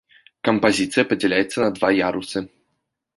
Кампазіцыя 0.47 1.03
падзяляецца 1.11 1.57
на 1.65 1.67
два 1.75 1.89
ярусы. 1.99 2.39